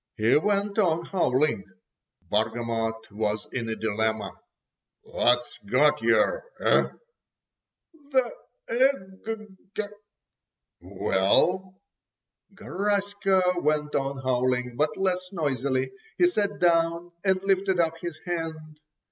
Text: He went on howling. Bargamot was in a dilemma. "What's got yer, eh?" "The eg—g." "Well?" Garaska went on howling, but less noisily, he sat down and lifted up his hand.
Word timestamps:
He 0.17 0.35
went 0.35 0.79
on 0.79 1.05
howling. 1.05 1.63
Bargamot 2.31 3.11
was 3.11 3.45
in 3.51 3.69
a 3.69 3.75
dilemma. 3.75 4.31
"What's 5.03 5.59
got 5.63 6.01
yer, 6.01 6.43
eh?" 6.59 6.87
"The 8.09 8.31
eg—g." 8.67 9.83
"Well?" 10.79 11.75
Garaska 12.51 13.43
went 13.61 13.93
on 13.93 14.17
howling, 14.23 14.75
but 14.75 14.97
less 14.97 15.31
noisily, 15.31 15.91
he 16.17 16.25
sat 16.25 16.57
down 16.57 17.11
and 17.23 17.39
lifted 17.43 17.79
up 17.79 17.99
his 17.99 18.17
hand. 18.25 18.79